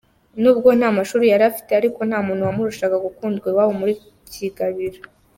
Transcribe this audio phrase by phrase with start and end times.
[0.41, 3.93] Nubwo nta mashuri yari afite, ariko nta muntu wamurushaga gukundwa iwabo muri
[4.33, 4.99] Kigabiro.